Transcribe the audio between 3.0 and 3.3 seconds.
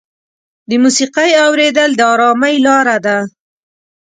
ده.